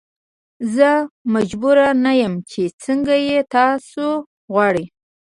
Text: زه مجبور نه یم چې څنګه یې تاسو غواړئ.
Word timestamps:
زه 0.75 0.89
مجبور 1.33 1.77
نه 2.05 2.11
یم 2.21 2.33
چې 2.51 2.61
څنګه 2.83 3.13
یې 3.27 3.39
تاسو 3.55 4.07
غواړئ. 4.53 4.85